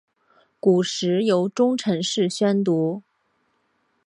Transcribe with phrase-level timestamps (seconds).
[0.59, 3.03] 古时由中臣式宣读。